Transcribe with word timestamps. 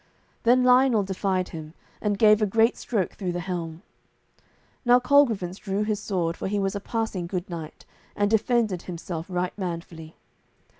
Then 0.41 0.63
Lionel 0.63 1.03
defied 1.03 1.49
him, 1.49 1.75
and 2.01 2.17
gave 2.17 2.41
a 2.41 2.47
great 2.47 2.75
stroke 2.75 3.13
through 3.13 3.33
the 3.33 3.39
helm. 3.39 3.83
Now 4.83 4.99
Colgrevance 4.99 5.59
drew 5.59 5.83
his 5.83 5.99
sword, 5.99 6.35
for 6.35 6.47
he 6.47 6.57
was 6.57 6.73
a 6.75 6.79
passing 6.79 7.27
good 7.27 7.47
knight, 7.47 7.85
and 8.15 8.27
defended 8.31 8.81
himself 8.81 9.27
right 9.29 9.55
manfully. 9.59 10.15